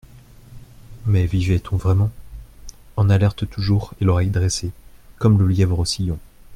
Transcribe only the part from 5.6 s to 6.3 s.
au sillon.